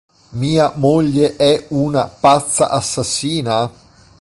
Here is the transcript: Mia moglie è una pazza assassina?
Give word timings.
Mia 0.31 0.73
moglie 0.77 1.35
è 1.35 1.67
una 1.69 2.07
pazza 2.07 2.69
assassina? 2.69 3.71